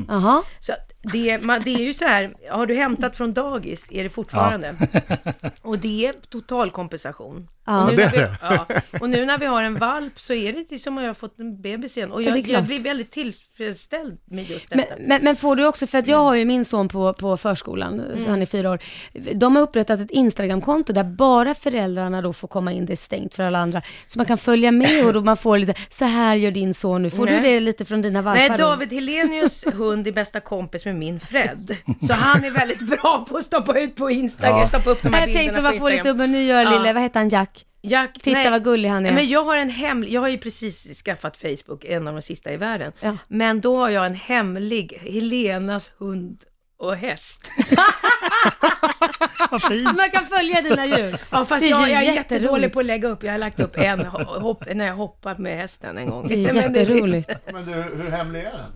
Jaha. 0.07 0.43
Så 0.59 0.73
det, 1.01 1.43
man, 1.43 1.61
det 1.65 1.73
är 1.73 1.85
ju 1.85 1.93
så 1.93 2.05
här, 2.05 2.33
har 2.49 2.65
du 2.65 2.75
hämtat 2.75 3.17
från 3.17 3.33
dagis 3.33 3.87
är 3.91 4.03
det 4.03 4.09
fortfarande. 4.09 4.75
Och 5.61 5.77
det 5.79 6.05
är 6.05 6.13
totalkompensation. 6.13 7.47
Ja. 7.65 7.83
och, 7.83 7.95
nu 7.95 8.09
vi, 8.13 8.27
ja, 8.41 8.65
och 9.01 9.09
nu 9.09 9.25
när 9.25 9.37
vi 9.37 9.45
har 9.45 9.63
en 9.63 9.75
valp 9.75 10.19
så 10.19 10.33
är 10.33 10.65
det 10.69 10.79
som 10.79 10.97
att 10.97 11.03
jag 11.03 11.09
har 11.09 11.13
fått 11.13 11.39
en 11.39 11.61
bebis 11.61 11.97
igen. 11.97 12.11
Och 12.11 12.21
Ja, 12.21 12.29
jag, 12.29 12.47
jag 12.47 12.63
blir 12.63 12.79
väldigt 12.79 13.11
tillfredsställd 13.11 14.17
med 14.25 14.49
just 14.49 14.69
Men, 14.69 14.77
detta. 14.77 14.95
men, 14.99 15.23
men 15.23 15.35
får 15.35 15.55
du 15.55 15.65
också, 15.65 15.87
för 15.87 15.97
att 15.97 16.07
jag 16.07 16.17
har 16.17 16.35
ju 16.35 16.45
min 16.45 16.65
son 16.65 16.87
på, 16.87 17.13
på 17.13 17.37
förskolan, 17.37 18.03
så 18.17 18.29
han 18.29 18.41
är 18.41 18.45
fyra 18.45 18.71
år. 18.71 18.79
De 19.33 19.55
har 19.55 19.63
upprättat 19.63 19.99
ett 19.99 20.11
Instagramkonto 20.11 20.93
där 20.93 21.03
bara 21.03 21.55
föräldrarna 21.55 22.21
då 22.21 22.33
får 22.33 22.47
komma 22.47 22.71
in, 22.71 22.85
det 22.85 22.93
är 22.93 22.97
stängt 22.97 23.35
för 23.35 23.43
alla 23.43 23.59
andra. 23.59 23.81
Så 24.07 24.19
man 24.19 24.25
kan 24.25 24.37
följa 24.37 24.71
med 24.71 25.05
och 25.05 25.13
då 25.13 25.21
man 25.21 25.37
får 25.37 25.57
lite, 25.57 25.73
så 25.89 26.05
här 26.05 26.35
gör 26.35 26.51
din 26.51 26.73
son 26.73 27.03
nu. 27.03 27.09
Får 27.09 27.25
Nej. 27.25 27.35
du 27.35 27.41
det 27.41 27.59
lite 27.59 27.85
från 27.85 28.01
dina 28.01 28.21
valpar? 28.21 28.49
Nej? 28.49 28.57
David 28.57 28.93
Helenius 28.93 29.65
hund 29.73 30.07
är 30.07 30.11
bästa 30.11 30.39
kompis 30.39 30.85
med 30.91 30.99
min 30.99 31.19
Fred. 31.19 31.75
Så 32.01 32.13
han 32.13 32.43
är 32.43 32.51
väldigt 32.51 32.81
bra 32.81 33.25
på 33.29 33.37
att 33.37 33.45
stoppa 33.45 33.79
ut 33.79 33.95
på 33.95 34.09
Instagram, 34.11 34.59
Ja. 34.59 34.67
stoppa 34.67 34.89
upp 34.89 35.03
de 35.03 35.13
här 35.13 35.19
Jag 35.19 35.27
bilderna 35.27 35.43
tänkte 35.45 35.57
på 35.57 35.63
man 35.71 35.79
får 35.79 35.89
lite, 35.89 35.97
Instagram. 35.97 36.17
men 36.17 36.31
nu 36.31 36.43
gör 36.43 36.61
Ja. 36.63 36.69
lille, 36.69 36.93
vad 36.93 37.03
heter 37.03 37.19
han, 37.19 37.29
Jack? 37.29 37.65
Jack, 37.83 38.13
Titta 38.13 38.37
nej. 38.37 38.49
vad 38.51 38.63
gullig 38.63 38.89
han 38.89 39.05
är. 39.05 39.11
Men 39.13 39.27
jag 39.29 39.43
har 39.43 39.57
en 39.57 39.69
hemlig, 39.69 40.11
jag 40.13 40.21
har 40.21 40.27
ju 40.27 40.37
precis 40.37 41.01
skaffat 41.03 41.37
Facebook, 41.37 41.85
en 41.85 42.07
av 42.07 42.13
de 42.13 42.21
sista 42.21 42.51
i 42.53 42.57
världen. 42.57 42.91
Ja. 42.99 43.17
Men 43.27 43.61
då 43.61 43.77
har 43.77 43.89
jag 43.89 44.05
en 44.05 44.15
hemlig 44.15 44.97
Helenas 45.01 45.91
hund 45.97 46.39
och 46.77 46.95
häst. 46.95 47.51
Vad. 49.51 49.61
Man 49.83 50.09
kan 50.13 50.25
följa 50.25 50.61
dina 50.61 50.85
djur. 50.85 51.17
Ja 51.29 51.45
fast 51.45 51.65
jag, 51.69 51.81
jag 51.89 52.03
är 52.03 52.13
jättedålig 52.13 52.73
på 52.73 52.79
att 52.79 52.85
lägga 52.85 53.07
upp. 53.07 53.23
Jag 53.23 53.31
har 53.31 53.37
lagt 53.37 53.59
upp 53.59 53.77
en 53.77 53.99
ho- 54.01 54.39
hopp, 54.39 54.63
när 54.75 54.85
jag 54.87 54.93
hoppat 54.95 55.37
med 55.39 55.57
hästen 55.57 55.97
en 55.97 56.09
gång. 56.09 56.27
Det 56.27 56.33
är 56.33 56.55
jätteroligt. 56.55 57.29
Men 57.53 57.65
du, 57.65 57.71
hur 57.73 58.11
hemlig 58.11 58.39
är 58.41 58.51
den? 58.51 58.71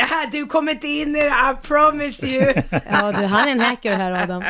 Ja, 0.00 0.06
du 0.32 0.46
kommer 0.46 0.72
inte 0.72 0.88
in 0.88 1.16
i 1.16 1.20
det, 1.20 1.26
I 1.26 1.66
promise 1.66 2.26
you. 2.26 2.44
Ja 2.90 3.12
du, 3.12 3.24
han 3.26 3.48
är 3.48 3.52
en 3.52 3.60
hacker 3.60 3.96
här 3.96 4.22
Adam. 4.22 4.44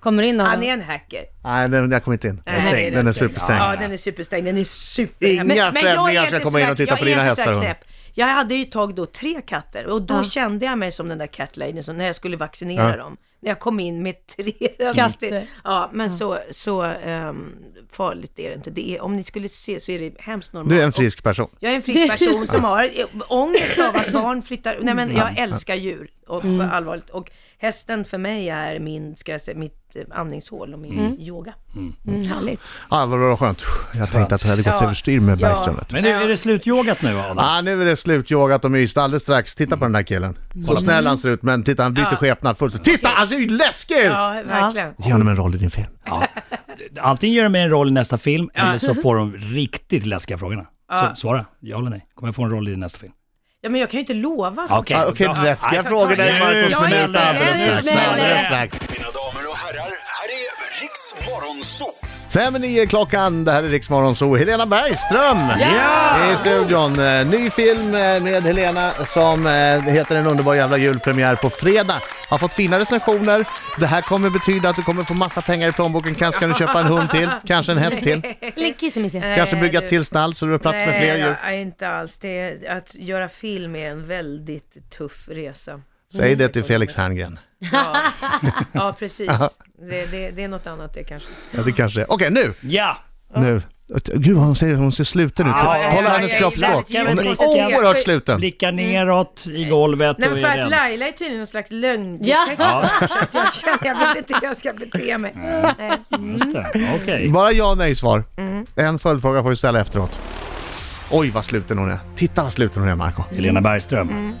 Kommer 0.00 0.22
in 0.22 0.40
Adam. 0.40 0.50
Han 0.52 0.62
är 0.62 0.72
en 0.72 0.82
hacker. 0.82 1.24
Nej, 1.44 1.68
den, 1.68 1.90
jag 1.92 2.04
kom 2.04 2.12
inte 2.12 2.28
in. 2.28 2.42
Nej, 2.46 2.60
stängd. 2.60 2.96
Den 2.96 3.06
är 3.06 3.12
superstängd. 3.12 3.60
Ja, 3.60 3.76
den 3.80 3.92
är 3.92 3.96
superstängd. 3.96 4.46
Den 4.46 4.56
är 4.58 4.64
super... 4.64 5.26
Inga 5.26 5.44
men, 5.44 5.46
men 5.46 5.56
jag 5.56 5.72
främlingar 5.72 6.22
är 6.22 6.26
ska 6.26 6.36
inte 6.36 6.44
komma 6.44 6.60
in 6.60 6.70
och 6.70 6.76
titta 6.76 6.96
på 6.96 7.02
är 7.02 7.06
dina 7.06 7.22
hästar. 7.22 7.76
Jag 8.14 8.26
hade 8.26 8.54
ju 8.54 8.64
tagit 8.64 8.96
då 8.96 9.06
tre 9.06 9.40
katter 9.46 9.86
och 9.86 10.02
då 10.02 10.14
Ja. 10.14 10.24
kände 10.24 10.66
jag 10.66 10.78
mig 10.78 10.92
som 10.92 11.08
den 11.08 11.18
där 11.18 11.26
cat 11.26 11.56
lady 11.56 11.82
som 11.82 11.96
när 11.96 12.06
jag 12.06 12.16
skulle 12.16 12.36
vaccinera 12.36 12.90
Ja. 12.90 12.96
dem. 12.96 13.16
När 13.40 13.50
jag 13.50 13.58
kom 13.58 13.80
in 13.80 14.02
med 14.02 14.26
tre 14.26 14.52
Katter. 14.94 15.46
Ja, 15.64 15.90
men 15.92 16.10
så, 16.10 16.38
så 16.50 16.82
ehm, 16.82 17.54
farligt 17.90 18.38
är 18.38 18.48
det 18.48 18.54
inte. 18.54 18.70
Det 18.70 18.96
är, 18.96 19.00
om 19.00 19.16
ni 19.16 19.22
skulle 19.22 19.48
se 19.48 19.80
så 19.80 19.92
är 19.92 19.98
det 19.98 20.20
hemskt 20.20 20.52
normalt. 20.52 20.70
Du 20.70 20.80
är 20.80 20.84
en 20.84 20.92
frisk 20.92 21.22
person. 21.22 21.50
Jag 21.60 21.72
är 21.72 21.76
en 21.76 21.82
frisk 21.82 22.08
person 22.08 22.46
som 22.46 22.64
har 22.64 22.84
eh, 22.84 23.06
ångest 23.28 23.78
av 23.78 23.96
att 23.96 24.12
barn 24.12 24.42
flyttar. 24.42 24.78
Nej 24.80 24.94
men 24.94 25.16
jag 25.16 25.38
älskar 25.38 25.74
djur, 25.74 26.10
och 26.26 26.42
för 26.42 26.68
allvarligt. 26.68 27.10
Och 27.10 27.30
hästen 27.58 28.04
för 28.04 28.18
mig 28.18 28.48
är 28.48 28.78
min, 28.78 29.16
ska 29.16 29.32
jag 29.32 29.40
säga, 29.40 29.58
mitt 29.58 29.79
andningshål 30.10 30.72
och 30.74 30.78
min 30.80 31.16
yoga. 31.20 31.54
Mm, 31.76 32.26
härligt. 32.26 32.60
Ja, 32.90 33.06
vad 33.06 33.38
skönt. 33.38 33.62
Jag 33.94 34.10
tänkte 34.10 34.34
att 34.34 34.42
det 34.42 34.48
hade 34.48 34.62
gått 34.62 34.72
Ja. 34.78 34.84
överstyr 34.84 35.20
med 35.20 35.40
Ja. 35.40 35.48
Bergström. 35.48 35.80
Men 35.92 36.02
nu 36.02 36.08
är 36.10 36.28
det 36.28 36.36
slutyogat 36.36 37.02
nu 37.02 37.18
Adam? 37.18 37.38
Ah, 37.38 37.60
nu 37.60 37.80
är 37.82 37.84
det 37.84 37.96
slutyogat 37.96 38.64
och 38.64 38.70
myst 38.70 38.96
alldeles 38.98 39.22
strax. 39.22 39.54
Titta 39.54 39.76
på 39.76 39.84
den 39.84 39.92
där 39.92 40.02
killen. 40.02 40.38
Så 40.66 40.76
snäll 40.76 41.06
han 41.06 41.18
ser 41.18 41.28
ut, 41.30 41.42
men 41.42 41.64
titta 41.64 41.82
han 41.82 41.94
byter 41.94 42.06
Ja. 42.10 42.16
skepnad 42.16 42.58
fullständigt. 42.58 42.92
Titta, 42.94 43.08
han 43.14 43.28
ser 43.28 43.36
ju 43.36 43.48
läskig 43.48 43.94
ut! 43.96 44.04
Ja, 44.04 44.42
verkligen. 44.46 44.94
Ge 44.98 45.12
honom 45.12 45.28
en 45.28 45.36
roll 45.36 45.54
i 45.54 45.58
din 45.58 45.70
film. 45.70 45.86
Ja. 46.06 46.26
Antingen 47.00 47.36
gör 47.36 47.42
de 47.44 47.52
med 47.52 47.62
en 47.64 47.70
roll 47.70 47.88
i 47.88 47.92
nästa 47.92 48.18
film 48.18 48.50
eller 48.54 48.78
så 48.78 48.94
får 48.94 49.16
de 49.16 49.32
riktigt 49.36 50.06
läskiga 50.06 50.38
frågorna. 50.38 50.66
Så 51.00 51.16
svara, 51.16 51.46
ja 51.60 51.78
eller 51.78 51.90
nej. 51.90 52.06
Kommer 52.14 52.28
jag 52.28 52.34
få 52.34 52.42
en 52.44 52.50
roll 52.50 52.68
i 52.68 52.76
nästa 52.76 52.98
film? 52.98 53.12
Ja, 53.62 53.70
men 53.70 53.80
jag 53.80 53.90
kan 53.90 53.98
ju 53.98 54.00
inte 54.00 54.14
lova 54.14 54.68
sånt. 54.68 54.80
Okej. 54.80 54.96
Ah, 54.96 55.06
Okej, 55.10 55.28
bra. 55.28 55.42
läskiga 55.42 55.82
frågor 55.82 56.16
där 56.16 56.38
Marcus 56.40 56.78
snälla. 56.78 57.20
Alldeles 57.20 58.44
strax. 58.46 58.78
Morgonzoo! 61.60 61.92
Fem 62.30 62.56
i 62.56 62.58
nio 62.58 62.86
klockan, 62.86 63.44
det 63.44 63.52
här 63.52 63.62
är 63.62 63.68
Riksmorgon 63.68 64.16
så 64.16 64.36
Helena 64.36 64.66
Bergström 64.66 65.38
Ja! 65.60 66.32
i 66.32 66.36
studion. 66.36 66.98
Eh, 67.00 67.26
Ny 67.26 67.50
film 67.50 67.94
eh, 67.94 68.22
med 68.22 68.42
Helena 68.42 68.90
som 68.90 69.46
eh, 69.46 69.52
heter 69.92 70.16
En 70.16 70.26
underbar 70.26 70.54
jävla 70.54 70.78
julpremiär 70.78 71.36
på 71.36 71.50
fredag. 71.50 72.02
Har 72.28 72.38
fått 72.38 72.54
fina 72.54 72.78
recensioner. 72.78 73.44
Det 73.78 73.86
här 73.86 74.02
kommer 74.02 74.30
betyda 74.30 74.68
att 74.68 74.76
du 74.76 74.82
kommer 74.82 75.02
få 75.02 75.14
massa 75.14 75.42
pengar 75.42 75.68
i 75.68 75.72
plånboken. 75.72 76.14
Kanske 76.14 76.40
kan 76.40 76.48
du 76.50 76.54
köpa 76.54 76.80
en 76.80 76.86
hund 76.86 77.10
till, 77.10 77.30
kanske 77.46 77.72
en 77.72 77.78
häst 77.78 78.02
till. 78.02 78.22
Kanske 79.36 79.56
bygga 79.56 79.80
till 79.80 80.04
stall 80.04 80.34
så 80.34 80.46
du 80.46 80.52
har 80.52 80.58
plats 80.58 80.78
med 80.86 80.96
fler 80.96 81.16
djur. 81.16 81.36
Nej, 81.44 81.60
inte 81.60 81.88
alls. 81.88 82.18
Det 82.18 82.40
är, 82.40 82.76
att 82.76 82.94
göra 82.94 83.28
film 83.28 83.76
är 83.76 83.90
en 83.90 84.06
väldigt 84.06 84.90
tuff 84.98 85.28
resa. 85.28 85.80
Säg 86.14 86.36
det 86.36 86.48
till 86.48 86.64
Felix 86.64 86.96
Herngren. 86.96 87.38
Ja, 87.72 87.96
ja 88.72 88.94
precis. 88.98 89.26
Det, 89.78 90.06
det, 90.10 90.30
det 90.30 90.44
är 90.44 90.48
något 90.48 90.66
annat 90.66 90.94
det 90.94 91.04
kanske. 91.04 91.28
Ja, 91.50 91.62
det 91.62 91.72
kanske 91.72 92.00
är. 92.00 92.12
Okej, 92.12 92.30
nu! 92.30 92.52
Ja! 92.60 92.96
Nu. 93.36 93.62
Gud, 94.14 94.36
hon 94.36 94.56
säger 94.56 94.74
hon 94.74 94.92
ser 94.92 95.04
sluten 95.04 95.46
ut. 95.46 95.52
Ja, 95.58 95.78
ja, 95.78 96.10
hennes 96.10 96.32
jag 96.32 96.40
kroppsspråk. 96.40 96.86
Hon 96.88 97.18
är 97.18 97.26
oerhört 97.26 97.98
sluten. 97.98 98.36
Blicka 98.40 98.70
neråt 98.70 99.46
i 99.46 99.64
golvet 99.64 100.18
Nej, 100.18 100.28
och 100.28 100.34
men 100.34 100.42
för 100.42 100.48
är 100.48 100.52
att 100.58 100.64
rädd. 100.64 100.70
Laila 100.70 101.08
är 101.08 101.12
tydligen 101.12 101.38
någon 101.38 101.46
slags 101.46 101.70
Ja. 101.70 101.76
lögndetektor. 101.78 103.06
Så 103.08 103.18
att 103.18 103.34
jag 103.34 103.54
känner, 103.54 103.78
jag 103.84 103.98
vet 103.98 104.16
inte 104.16 104.34
hur 104.40 104.48
jag 104.48 104.56
ska 104.56 104.72
bete 104.72 105.18
mig. 105.18 105.32
Nej. 105.34 105.92
Just 106.32 106.52
det, 106.52 106.88
okej. 107.02 107.28
Bara 107.28 107.52
ja 107.52 107.70
och 107.70 107.78
nej 107.78 107.94
svar. 107.96 108.24
En 108.76 108.98
följdfråga 108.98 109.42
får 109.42 109.50
vi 109.50 109.56
ställa 109.56 109.80
efteråt. 109.80 110.18
Oj 111.10 111.30
vad 111.30 111.44
sluten 111.44 111.78
hon 111.78 111.90
är. 111.90 111.98
Titta 112.16 112.42
vad 112.42 112.52
sluten 112.52 112.82
hon 112.82 112.90
är 112.90 112.94
Marco. 112.94 113.22
Helena 113.34 113.60
Bergström. 113.60 114.34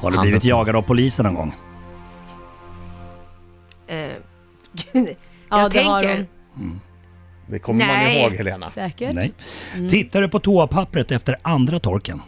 Har 0.00 0.10
du 0.10 0.16
Handen 0.16 0.20
blivit 0.30 0.44
jagad 0.44 0.76
av 0.76 0.82
polisen 0.82 1.24
någon 1.24 1.34
gång? 1.34 1.54
Eh, 3.86 3.96
Ja, 5.52 5.60
jag 5.60 5.70
det 5.70 5.82
har 5.82 6.00
tänker. 6.02 6.26
hon. 6.54 6.80
Det 7.46 7.58
kommer 7.58 7.86
man 7.86 7.96
Nej. 7.96 8.22
ihåg 8.22 8.32
Helena. 8.32 8.70
Säkert. 8.70 9.14
Nej. 9.14 9.32
Tittar 9.90 10.20
du 10.22 10.28
på 10.28 10.40
toapappret 10.40 11.12
efter 11.12 11.36
andra 11.42 11.78
torken? 11.78 12.22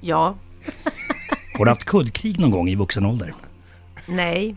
Ja. 0.00 0.34
Har 1.58 1.64
du 1.64 1.70
haft 1.70 1.84
kuddkrig 1.84 2.38
någon 2.38 2.50
gång 2.50 2.68
i 2.68 2.74
vuxen 2.74 3.06
ålder? 3.06 3.34
Nej. 4.06 4.54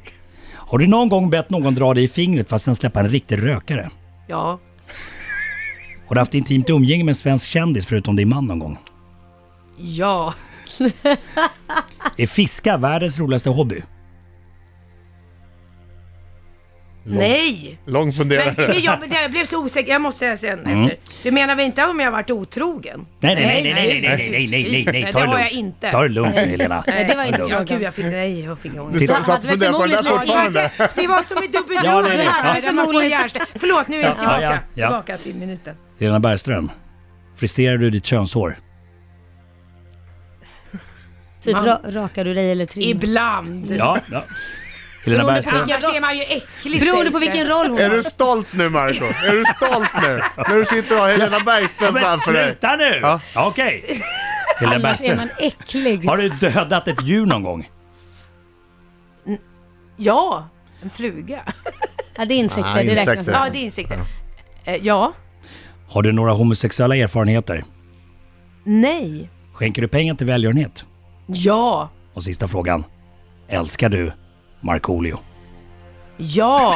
Har 0.53 0.77
du 0.77 0.87
någon 0.87 1.09
gång 1.09 1.29
bett 1.29 1.49
någon 1.49 1.75
dra 1.75 1.93
dig 1.93 2.03
i 2.03 2.07
fingret 2.07 2.49
för 2.49 2.55
att 2.55 2.61
sen 2.61 2.75
släppa 2.75 2.99
en 2.99 3.09
riktig 3.09 3.43
rökare? 3.43 3.89
Ja. 4.27 4.59
Har 6.07 6.15
du 6.15 6.21
haft 6.21 6.33
intimt 6.33 6.69
umgänge 6.69 7.03
med 7.03 7.11
en 7.11 7.15
svensk 7.15 7.49
kändis 7.49 7.85
förutom 7.85 8.15
din 8.15 8.29
man 8.29 8.45
någon 8.45 8.59
gång? 8.59 8.77
Ja. 9.77 10.33
Är 12.19 12.27
fiska 12.27 12.77
världens 12.77 13.19
roligaste 13.19 13.49
hobby? 13.49 13.83
Nej. 17.03 17.79
Lång 17.85 18.03
Men, 18.05 18.13
funderare. 18.13 18.73
ja, 18.79 18.97
men 19.01 19.11
jag 19.11 19.31
blev 19.31 19.45
så 19.45 19.63
osäker. 19.63 19.91
Jag 19.91 20.01
måste 20.01 20.19
säga 20.19 20.37
sen 20.37 20.59
Mm. 20.59 20.81
efter. 20.83 20.97
Du 21.23 21.31
menar 21.31 21.55
väl 21.55 21.65
inte 21.65 21.85
om 21.85 21.99
jag 21.99 22.07
har 22.07 22.11
varit 22.11 22.31
otrogen? 22.31 23.05
Nej, 23.19 23.35
nej, 23.35 23.45
nej, 23.45 23.63
nej, 23.63 23.73
nej, 23.73 24.01
nej, 24.01 24.01
nej, 24.01 24.29
nej, 24.29 24.47
nej, 24.47 24.63
nej, 24.71 24.85
nej, 24.93 25.03
Nej, 25.03 25.11
ta 25.13 25.19
det 25.19 25.25
det 25.25 25.31
har 25.31 25.39
jag 25.39 25.43
lugnt. 25.53 25.53
inte. 25.53 25.91
Ta 25.91 26.01
det 26.03 26.09
lugnt 26.09 26.35
nu 26.35 26.41
Helena. 26.41 26.83
Nej, 26.87 27.05
det 27.05 27.15
var 27.15 27.23
inte 27.23 27.39
Ja, 27.41 27.47
frågan. 27.47 27.65
gud, 27.65 27.81
jag 27.81 27.93
fick, 27.93 28.05
nej, 28.05 28.39
jag 28.45 28.59
fick 28.59 28.75
ångest. 28.79 28.99
Du 28.99 29.07
satt 29.07 29.27
hade 29.27 29.37
och 29.37 29.43
väl 29.43 29.71
funderade 29.73 29.77
på 29.77 29.85
den 29.85 29.91
där 29.91 30.03
förmodligen- 30.03 30.19
fortfarande. 30.19 30.71
Det 30.95 31.07
var 31.07 31.23
som 31.23 31.43
i 31.43 31.47
Dubbel 31.47 31.77
Ja, 31.83 32.01
nej, 32.01 32.17
nej. 32.17 32.25
här, 32.27 32.55
Ja. 32.55 32.61
där 32.61 32.71
man 32.71 32.85
får 32.85 33.03
hjärnsläpp. 33.03 33.47
Förlåt, 33.55 33.87
nu 33.87 33.97
är 33.97 34.01
jag 34.01 34.11
Ja, 34.11 34.15
tillbaka. 34.15 34.41
ja, 34.41 34.57
ja. 34.73 34.87
Tillbaka 34.87 35.17
till 35.17 35.35
minuten. 35.35 35.75
Helena 35.99 36.19
Bergström. 36.19 36.71
Friserar 37.37 37.77
du 37.77 37.89
ditt 37.89 38.05
könshår? 38.05 38.57
Typ 41.43 41.53
Man- 41.53 41.65
ra 41.65 41.79
rakar 41.83 42.25
du 42.25 42.33
dig 42.33 42.51
eller 42.51 42.65
trimmar? 42.65 42.89
Ibland. 42.89 43.71
Ja. 43.71 43.97
ja. 44.11 44.23
Helena 45.05 45.23
Beroende 45.23 45.41
på 45.43 45.51
Bergström. 45.51 45.65
vilken- 45.79 45.95
är 45.95 46.01
man 46.01 46.17
ju 46.17 46.23
äcklig 46.23 46.79
Beroende 46.79 47.03
sägs 47.03 47.13
på 47.13 47.19
det. 47.19 47.25
vilken 47.25 47.47
roll 47.47 47.67
hon 47.69 47.79
Är 47.79 47.89
har. 47.89 47.97
du 47.97 48.03
stolt 48.03 48.53
nu 48.53 48.69
Marco? 48.69 49.05
Är 49.05 49.31
du 49.33 49.43
stolt 49.45 49.89
nu? 50.01 50.21
När 50.37 50.55
du 50.57 50.65
sitter 50.65 50.95
och 50.95 51.01
har 51.01 51.09
Helena 51.09 51.39
Bergström 51.39 51.93
Men 51.93 52.03
framför 52.03 52.33
dig. 52.33 52.45
sluta 52.45 52.75
nu! 52.75 52.99
Ja. 53.01 53.21
Okej. 53.35 54.01
Helena 54.59 54.75
Annars 54.75 55.01
är 55.01 55.07
Bergström. 55.07 55.17
man 55.17 55.29
äcklig. 55.39 56.05
Har 56.09 56.17
du 56.17 56.29
dödat 56.29 56.87
ett 56.87 57.03
djur 57.03 57.25
någon 57.25 57.43
gång? 57.43 57.69
Ja, 59.97 60.47
en 60.81 60.89
fluga. 60.89 61.39
Ja, 62.15 62.25
det 62.25 62.33
är 62.33 62.37
insekter. 62.37 62.71
Ah, 62.71 62.73
det 62.75 62.79
räknas 62.81 63.07
insekter. 63.07 63.31
Ja, 63.31 63.47
det 63.51 63.57
är 63.57 63.63
insikter. 63.63 63.99
Eh, 64.65 64.75
Ja. 64.75 65.13
Har 65.89 66.01
du 66.01 66.11
några 66.11 66.31
homosexuella 66.33 66.95
erfarenheter? 66.95 67.63
Nej. 68.63 69.29
Skänker 69.53 69.81
du 69.81 69.87
pengar 69.87 70.15
till 70.15 70.27
välgörenhet? 70.27 70.85
Ja. 71.33 71.89
Och 72.13 72.23
sista 72.23 72.47
frågan. 72.47 72.83
Älskar 73.47 73.89
du 73.89 74.11
Markoolio? 74.61 75.19
Ja. 76.17 76.75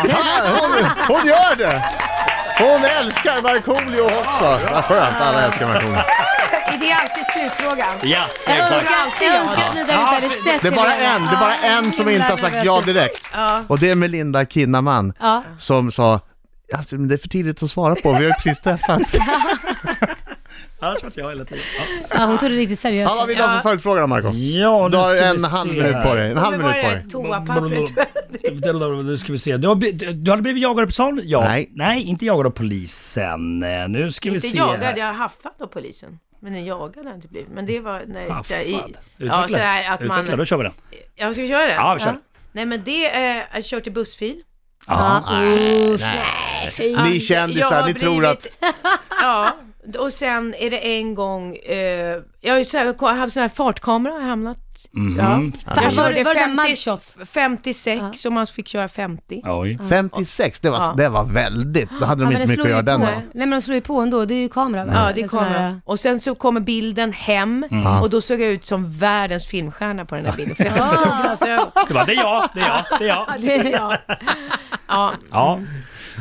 Hon, 0.61 0.85
hon 1.07 1.27
gör 1.27 1.55
det! 1.55 1.83
Hon 2.59 2.83
älskar 2.85 3.41
Markoolio 3.41 4.01
också. 4.01 4.59
Vad 4.73 4.83
skönt, 4.85 5.15
alla 5.21 5.41
älskar 5.41 5.67
Markoolio. 5.67 5.97
Är 6.65 6.77
det 6.79 6.91
alltid 6.93 7.25
slutfrågan? 7.33 7.93
Ja, 8.03 8.25
Jag 8.47 8.57
önskar, 8.59 8.81
jag 9.21 9.67
att 9.67 9.75
ni 9.75 9.83
där 9.83 9.93
ute 9.93 9.93
hade 9.95 10.29
sett 10.29 10.61
Det 10.61 10.67
är 10.67 10.71
bara 10.75 10.93
en, 10.93 11.21
det 11.23 11.35
är 11.35 11.39
bara 11.39 11.55
en 11.55 11.91
som 11.91 12.09
inte 12.09 12.27
har 12.27 12.37
sagt 12.37 12.65
ja 12.65 12.81
direkt. 12.81 13.29
Ja. 13.33 13.61
Och 13.67 13.79
det 13.79 13.89
är 13.89 13.95
Melinda 13.95 14.45
Kinnaman 14.45 15.13
Ja. 15.19 15.43
som 15.57 15.91
sa 15.91 16.19
Alltså, 16.75 16.95
men 16.95 17.07
det 17.07 17.15
är 17.15 17.17
för 17.17 17.29
tidigt 17.29 17.63
att 17.63 17.69
svara 17.69 17.95
på, 17.95 18.09
vi 18.09 18.15
har 18.15 18.21
ju 18.23 18.31
precis 18.33 18.59
träffats. 18.59 19.15
Annars 20.83 21.03
vart 21.03 21.17
jag 21.17 21.29
hela 21.29 21.45
tiden. 21.45 21.63
ja, 22.09 22.25
hon 22.25 22.37
tog 22.37 22.49
det 22.49 22.55
riktigt 22.57 22.79
seriöst. 22.79 23.09
Ja, 23.09 23.15
vad 23.15 23.27
vill 23.27 23.37
du 23.37 23.43
ha 23.43 23.53
för 23.55 23.61
följdfråga 23.69 24.01
då 24.01 24.07
Marco? 24.07 24.27
Ja, 24.31 24.89
Du 24.91 24.97
nu 24.97 24.97
har 25.03 25.15
en 25.15 25.43
halv 25.43 25.71
minut 25.73 26.03
på 26.03 26.15
dig. 26.15 26.31
En 26.31 26.37
halv 26.37 26.57
minut 26.57 26.71
på 26.73 26.77
det 26.89 26.95
dig. 26.95 27.09
toapappret? 27.09 29.05
Nu 29.05 29.17
ska 29.17 29.31
vi 29.31 29.39
se. 29.39 29.57
Du 29.57 29.67
har, 29.67 29.75
blivit- 29.75 30.25
du 30.25 30.31
hade 30.31 30.43
blivit 30.43 30.61
jagad 30.63 30.79
av 30.83 30.85
polisen? 30.85 31.21
Ja. 31.23 31.41
Nej. 31.41 31.69
Nej, 31.73 32.03
inte 32.03 32.25
jagad 32.25 32.45
av 32.47 32.51
polisen. 32.51 33.63
Eh, 33.63 33.87
Nu 33.87 34.11
ska 34.11 34.29
vi 34.29 34.35
Inte 34.35 34.47
se. 34.47 34.57
jagad, 34.57 34.79
här. 34.83 34.97
jag 34.97 35.05
har 35.05 35.13
haffat 35.13 35.61
av 35.61 35.67
polisen. 35.67 36.19
Men 36.39 36.55
en 36.55 36.65
jagad 36.65 36.95
har 37.05 37.11
jag 37.11 37.15
inte 37.17 37.27
blivit. 37.27 37.49
Men 37.49 37.65
det 37.65 37.79
var 37.79 38.01
när 38.07 38.29
Haffad. 38.29 38.57
jag... 38.57 38.65
I, 38.65 38.73
Utveckla. 38.73 38.99
ja, 39.17 39.47
så 39.47 39.57
här 39.57 39.93
att 39.93 39.99
man... 39.99 40.17
Utveckla, 40.19 40.35
då 40.37 40.45
kör 40.45 40.57
vi 40.57 40.63
den. 40.63 40.73
Ja, 41.15 41.33
ska 41.33 41.41
vi 41.41 41.47
köra 41.47 41.65
det? 41.65 41.73
Ja, 41.73 41.93
vi 41.93 42.03
kör. 42.03 42.15
Nej 42.51 42.65
men 42.65 42.83
det 42.83 43.05
är 43.15 43.47
att 43.51 43.65
köra 43.65 43.81
till 43.81 43.91
bussfil. 43.93 44.41
Ja. 44.87 45.23
Nej, 45.31 45.97
nej. 45.99 47.03
Ni 47.03 47.19
kändisar, 47.19 47.87
ni 47.87 47.93
tror 47.93 48.25
att... 48.25 48.47
Ja, 49.21 49.49
Och 49.99 50.13
sen 50.13 50.53
är 50.59 50.69
det 50.69 50.77
en 50.99 51.13
gång, 51.15 51.55
eh, 51.55 51.75
jag 52.41 52.53
har 52.55 53.13
haft 53.13 53.33
sån 53.33 53.41
här 53.41 53.49
fartkamera 53.49 54.13
har 54.13 54.19
jag 54.19 54.27
hamnat. 54.27 54.57
Mhm. 54.91 55.17
Ja. 55.19 55.25
Var- 55.75 55.83
Jag 55.83 55.91
var 55.91 56.09
det- 56.09 56.15
körde 56.15 56.23
var 56.23 56.33
det 56.33 56.39
en 56.39 56.57
50, 56.57 56.69
mugshot? 56.69 57.15
56 57.31 58.25
och 58.25 58.31
man 58.33 58.47
fick 58.47 58.67
köra 58.67 58.87
50. 58.87 59.41
Oj. 59.45 59.79
56, 59.89 60.59
det 60.59 60.69
var, 60.69 60.77
Ja. 60.77 60.93
det 60.97 61.09
var 61.09 61.23
väldigt, 61.23 61.89
då 61.99 62.05
hade 62.05 62.23
de 62.23 62.29
men 62.33 62.41
inte 62.41 62.47
mycket 62.51 62.51
att 62.51 62.55
slår 62.55 62.67
göra 62.69 62.79
ju 62.79 62.85
den 62.85 62.99
på. 62.99 63.05
dagen. 63.05 63.15
Nej 63.33 63.47
men 63.47 63.49
de 63.49 63.61
slår 63.61 63.75
ju 63.75 63.81
på 63.81 63.99
ändå, 63.99 64.25
det 64.25 64.33
är 64.33 64.41
ju 64.41 64.49
kamera? 64.49 64.85
Ja, 64.93 65.11
det 65.15 65.21
är 65.21 65.27
kamera. 65.27 65.81
Och 65.85 65.99
sen 65.99 66.19
så 66.19 66.35
kommer 66.35 66.59
bilden 66.61 67.13
hem 67.13 67.65
och 68.01 68.09
då 68.09 68.21
såg 68.21 68.41
jag 68.41 68.49
ut 68.49 68.65
som 68.65 68.91
världens 68.97 69.47
filmstjärna 69.47 70.05
på 70.05 70.15
den 70.15 70.25
här 70.25 70.33
bilden. 70.33 70.55
För 70.55 70.63
jag 70.65 70.71
hade. 70.71 71.65
Det, 71.87 71.93
var, 71.93 72.05
det 72.05 72.11
är 72.13 72.15
jag, 72.15 72.49
det 72.53 72.59
är 72.59 72.67
jag, 72.67 72.99
det 72.99 73.05
är 73.05 73.09
jag. 73.09 73.27
Det 73.39 73.55
är 73.55 73.71
jag. 73.71 73.97
Ja, 74.87 75.59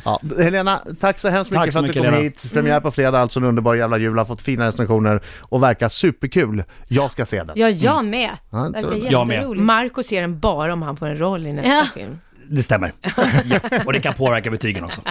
Ja, 0.04 0.20
Helena, 0.38 0.80
tack 1.00 1.18
så 1.18 1.28
hemskt 1.28 1.50
mycket 1.50 1.72
så 1.72 1.72
för 1.72 1.78
att 1.78 1.82
du 1.84 1.88
mycket, 1.88 2.02
kom 2.02 2.04
Helena. 2.04 2.22
hit. 2.22 2.52
Premiär 2.52 2.80
på 2.80 2.90
fredag, 2.90 3.18
alltså 3.20 3.40
en 3.40 3.46
underbar 3.46 3.74
jävla 3.74 3.98
jul, 3.98 4.18
har 4.18 4.24
fått 4.24 4.42
fina 4.42 4.66
recensioner 4.66 5.20
och 5.40 5.62
verkar 5.62 5.88
superkul. 5.88 6.64
Jag 6.88 7.10
ska 7.10 7.26
se 7.26 7.42
den. 7.42 7.52
Ja, 7.58 7.68
jag 7.68 8.04
med. 8.04 8.30
Ja, 8.50 8.64
jag 8.74 8.82
tror 8.82 8.90
Verkar 8.90 9.06
det. 9.06 9.12
Jag 9.12 9.26
med. 9.26 9.56
Marco 9.56 10.02
ser 10.02 10.20
den 10.20 10.38
bara 10.40 10.72
om 10.72 10.82
han 10.82 10.96
får 10.96 11.06
en 11.06 11.18
roll 11.18 11.46
i 11.46 11.52
nästa 11.52 11.68
Ja. 11.70 11.84
film. 11.94 12.18
det 12.48 12.62
stämmer. 12.62 12.92
Ja. 13.44 13.58
Och 13.86 13.92
det 13.92 14.00
kan 14.00 14.14
påverka 14.14 14.50
betygen 14.50 14.84
också. 14.84 15.00